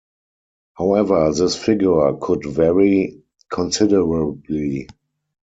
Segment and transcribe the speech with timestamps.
[0.79, 3.21] However, this figure could vary
[3.53, 4.87] considerably.